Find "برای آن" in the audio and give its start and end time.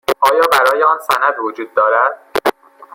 0.51-0.99